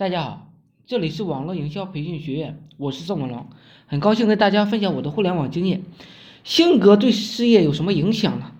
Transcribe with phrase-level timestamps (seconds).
[0.00, 0.46] 大家好，
[0.86, 3.48] 这里是网络营销培训学院，我是宋文龙，
[3.86, 5.82] 很高兴跟大家分享我的互联网经验。
[6.42, 8.52] 性格对事业有什么影响呢？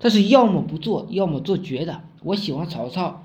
[0.00, 2.00] 他是要么不做，要么做绝的。
[2.24, 3.24] 我喜欢曹操，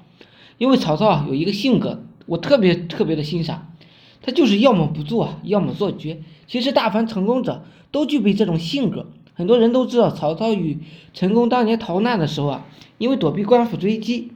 [0.60, 3.74] 因为曹操有一个性格，我特别特别的欣赏，
[4.22, 6.22] 他就是要么不做，要么做绝。
[6.46, 9.08] 其实大凡成功者都具备这种性格。
[9.34, 10.78] 很多人都知道曹操与
[11.16, 12.68] 陈宫当年逃难的时候啊，
[13.00, 14.34] 因为躲避官府追击，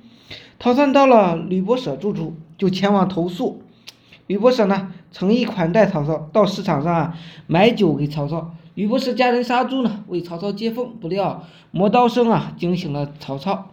[0.58, 2.34] 逃窜到了吕伯奢住处。
[2.60, 3.64] 就前往投宿，
[4.28, 8.54] 吕伯奢呢诚意款待曹操，到市场上啊买酒给曹操。
[8.76, 13.72] 吕伯奢家人杀猪呢，为曹操接风，不料磨刀声啊惊醒了曹操，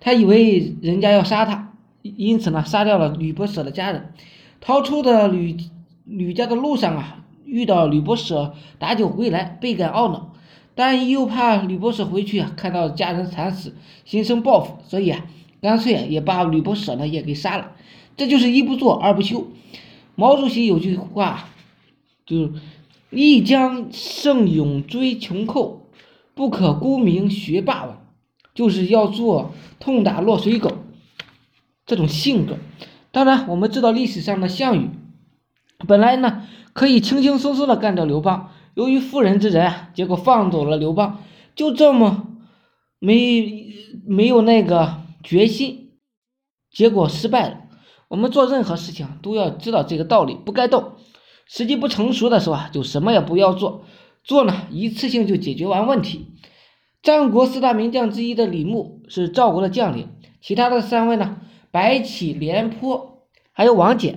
[0.00, 1.72] 他以为人家要杀他，
[2.02, 4.12] 因此呢杀掉了吕伯奢的家人。
[4.60, 5.56] 逃出的吕
[6.04, 10.32] 吕家的路上啊，遇到吕伯奢打酒归来，倍感懊恼，
[10.74, 15.24] 但又怕吕伯奢回去啊看到家人惨死，心生报复，所以啊
[15.60, 17.72] 干脆也把吕伯奢呢也给杀了。
[18.16, 19.48] 这就是一不做二不休。
[20.14, 21.48] 毛主席有句话，
[22.26, 22.52] 就是
[23.10, 25.86] “一将胜勇追穷寇，
[26.34, 28.06] 不可沽名学霸王”，
[28.54, 30.78] 就是要做痛打落水狗
[31.86, 32.58] 这种性格。
[33.10, 34.90] 当然，我们知道历史上的项羽，
[35.88, 41.22] 本来呢可以轻轻松松的干掉刘邦，由于妇人之仁啊，结果放走了刘邦，
[41.54, 42.28] 就这么
[42.98, 43.74] 没
[44.06, 45.90] 没有那个决心，
[46.70, 47.58] 结果失败了。
[48.12, 50.96] 我们做任何事情都要知道这个道理，不该动。
[51.46, 53.86] 时机不成熟的时候啊，就什么也不要做，
[54.22, 56.26] 做呢一次性就解决完问题。
[57.02, 60.10] 战国四大名将之一的李牧是赵国的将领，
[60.42, 61.38] 其他的三位呢，
[61.70, 64.16] 白起、廉颇还有王翦。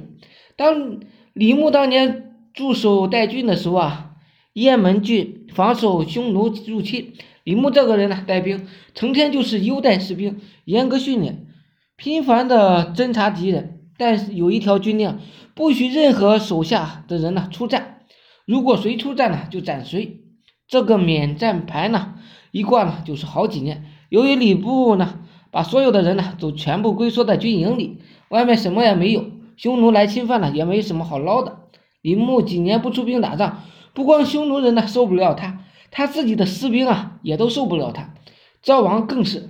[0.58, 1.00] 当
[1.32, 4.16] 李牧当年驻守代郡的时候啊，
[4.52, 7.14] 雁门郡防守匈奴入侵，
[7.46, 11.48] 李牧这个人呢带兵，成天就是优待士兵，严格训练，
[11.96, 13.75] 频繁的侦察敌人。
[13.98, 15.20] 但是有一条军令，
[15.54, 18.02] 不许任何手下的人呢出战，
[18.46, 20.22] 如果谁出战呢，就斩谁。
[20.68, 22.16] 这个免战牌呢，
[22.52, 23.86] 一挂呢就是好几年。
[24.10, 25.20] 由于吕布呢，
[25.52, 29.26] 把所有的人呢都全部龟缩在军营里，外面什么也没有，
[29.58, 31.60] 匈奴来侵犯了也没什么好捞的。
[32.02, 33.64] 李牧几年不出兵打仗，
[33.94, 35.60] 不光匈奴人呢受不了他，
[35.92, 38.14] 他自己的士兵啊也都受不了他。
[38.61, 39.50] 赵王更是，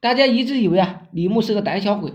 [0.00, 2.12] 大家一直以为啊，李牧是个胆小鬼。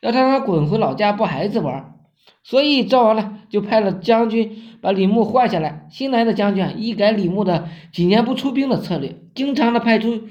[0.00, 1.94] 要让他滚回老家抱孩子玩，
[2.42, 5.86] 所以赵王呢就派了将军把李牧换下来。
[5.90, 10.22] 新来的将军一改李牧的几年不出兵的策略，经常的派出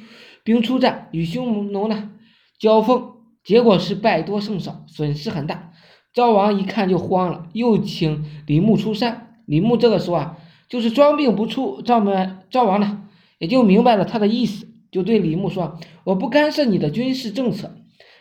[0.43, 2.11] 兵出战，与匈奴呢
[2.59, 5.71] 交锋，结果是败多胜少，损失很大。
[6.13, 9.35] 赵王一看就慌了，又请李牧出山。
[9.45, 10.37] 李牧这个时候啊，
[10.69, 11.81] 就是装病不出。
[11.81, 13.03] 赵门赵王呢
[13.37, 17.75] 也就明白了他的意思，就对李牧说：“我不干涉你的军事政策，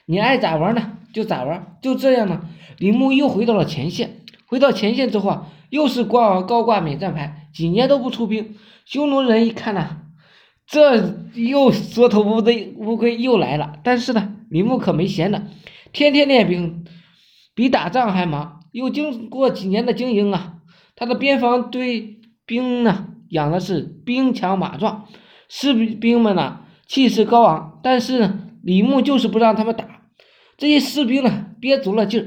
[0.07, 1.79] 你爱咋玩呢？”就咋玩？
[1.81, 2.43] 就这样呢。
[2.77, 8.57] 李牧又回到了前线，回到前线之后啊，又是挂高挂免战牌，几年都不出兵。
[8.85, 9.99] 匈奴人一看呢，
[10.67, 13.79] 这又缩头乌龟乌龟又来了。
[13.85, 15.41] 但是呢，李牧可没闲着，
[15.93, 16.85] 天天练兵，
[17.55, 18.61] 比打仗还忙。
[18.73, 20.55] 又经过几年的经营啊，
[20.97, 25.07] 他的边防队兵呢，养的是兵强马壮，
[25.49, 27.79] 士兵们呢气势高昂。
[27.85, 29.94] 但是呢，李牧就是不让他们打。
[30.57, 32.27] 这些士兵呢，憋足了劲儿，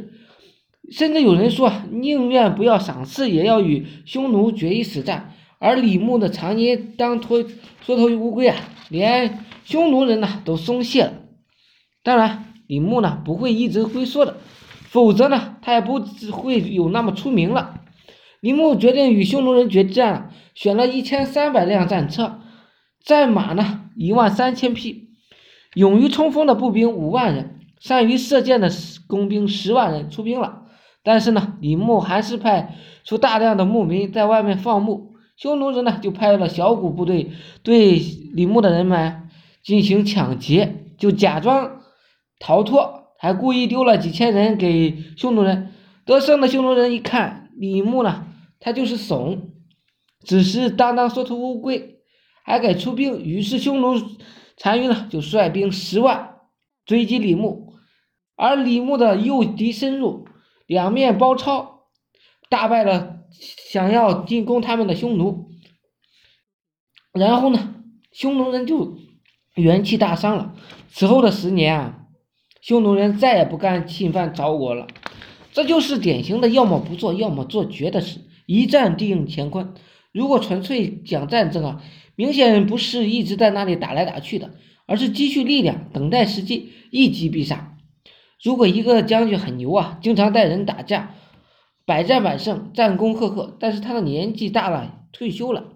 [0.91, 5.33] 甚至有人说，宁愿不要赏赐，也要与匈奴决一死战。
[5.59, 7.43] 而李牧的常年当拖
[7.81, 8.57] 缩头乌龟啊，
[8.89, 11.13] 连匈奴人呢都松懈了。
[12.03, 14.37] 当然，李牧呢不会一直龟缩的，
[14.83, 15.99] 否则呢他也不
[16.31, 17.81] 会有那么出名了。
[18.39, 22.39] 李牧决定与匈奴人决战了，选了一千三百辆战车，
[23.03, 25.09] 战马呢一万三千匹，
[25.73, 27.56] 勇于冲锋的步兵五万人。
[27.79, 28.69] 善于射箭的
[29.07, 30.63] 工兵十万人出兵了，
[31.03, 35.13] 但是呢，李牧还是派出大量的牧民在外面放牧。
[35.35, 37.99] 匈奴人呢，就派了小股部队对
[38.33, 39.29] 李牧的人们
[39.63, 41.81] 进行抢劫，就假装
[42.39, 45.73] 逃脱，还故意丢了几千人给匈奴人。
[46.05, 48.25] 得胜的匈奴人一看李牧呢，
[48.59, 49.51] 他就是怂，
[50.23, 51.99] 只是当当缩头乌龟，
[52.43, 53.21] 还敢出兵。
[53.23, 53.93] 于是匈奴
[54.59, 56.36] 单于呢，就率兵十万
[56.87, 57.75] 追击李牧。
[58.35, 60.27] 而李牧的诱敌深入，
[60.65, 61.87] 两面包抄，
[62.49, 63.19] 大败了
[63.69, 65.49] 想要进攻他们的匈奴。
[67.11, 67.75] 然后呢，
[68.11, 68.97] 匈奴人就
[69.55, 70.53] 元气大伤了。
[70.87, 71.99] 此后的十年啊，
[72.61, 74.87] 匈奴人再也不敢侵犯赵国了。
[75.51, 79.73] 这就是典型的要么不做，要么做绝的事，一战定乾坤。
[80.11, 81.81] 如果纯粹讲战争啊，
[82.17, 84.55] 明显不是一直在那里打来打去的，
[84.87, 87.77] 而是积蓄力量，等待时机，一击必杀。
[88.43, 91.13] 如果一个将军很牛啊，经常带人打架，
[91.85, 95.73] 百战百胜，战功赫赫，但是他的年纪大了，退休了，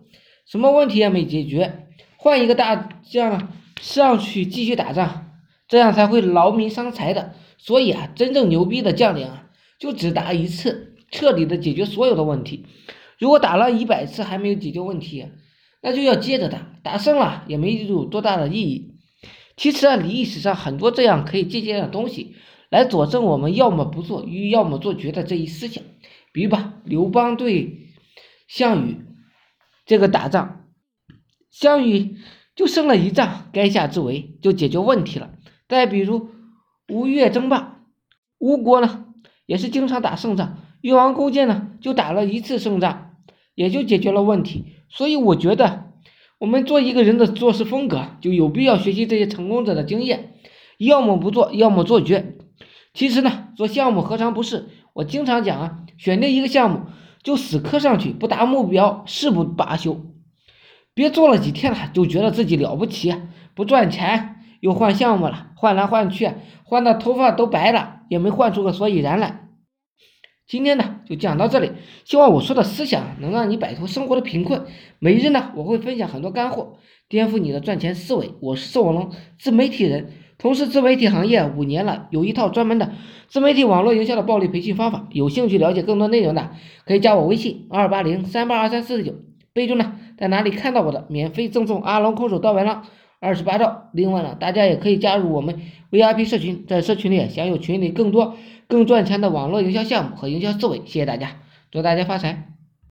[0.47, 5.29] 什么问题也没解决，换一个大将上去继续打仗，
[5.67, 7.35] 这样才会劳民伤财的。
[7.59, 9.45] 所以啊，真正牛逼的将领啊，
[9.77, 12.65] 就只打一次，彻底的解决所有的问题。
[13.19, 15.27] 如果打了一百次还没有解决问题，
[15.81, 18.95] 那就要接着打，打胜了也没有多大的意义。
[19.57, 22.35] 其实啊，历史上很多这样可以借鉴的东西，
[22.69, 25.83] 来佐证我们要么不做，与要么做绝的这一思想。
[26.31, 27.89] 比如吧，刘邦对
[28.47, 29.01] 项羽
[29.85, 30.65] 这个打仗，
[31.49, 32.17] 项羽
[32.55, 35.33] 就胜了一仗，垓下之围就解决问题了。
[35.67, 36.29] 再比如
[36.87, 37.81] 吴越争霸，
[38.39, 39.05] 吴国呢
[39.45, 43.15] 也是经常打胜仗，越王勾践呢就打了一次胜仗，
[43.55, 44.77] 也就解决了问题。
[44.91, 45.87] 所以我觉得。
[46.39, 50.33] 我们做一个人的做事风格，就有必要学习这些成功者的经验，
[50.79, 52.35] 要么不做，要么做绝。
[52.95, 54.69] 其实呢，做项目何尝不是？
[54.93, 56.79] 我经常讲啊，选定一个项目
[57.21, 60.01] 就死磕上去，不达目标誓不罢休。
[60.95, 63.15] 别做了几天了就觉得自己了不起，
[63.53, 66.31] 不赚钱又换项目了，换来换去，
[66.63, 69.50] 换的头发都白了，也没换出个所以然来。
[70.47, 71.71] 今天呢就讲到这里，
[72.03, 74.65] 希望我说的思想能让你摆脱生活的贫困。
[74.99, 76.73] 每日呢我会分享很多干货，
[77.07, 78.31] 颠覆你的赚钱思维。
[78.41, 82.91] 我是宋文龙，自媒体人，从事自媒体行业五年了，有一套专门的
[83.29, 85.07] 自媒体网络营销的暴力培训方法。
[85.11, 86.51] 有兴趣了解更多内容的，
[86.85, 89.13] 可以加我微信二八零三八二三四九，
[89.53, 92.83] 备注呢在哪里看到我的，免费赠送阿龙空手道完了
[93.21, 93.89] 二十八兆。
[93.93, 98.35] 另外呢，大家也可以加入我们 VIP 社群，在社群里享有群里更多。
[98.67, 101.37] 更赚钱的网络营销项目和营销思维，谢谢大家，
[101.71, 102.50] 祝大家发财。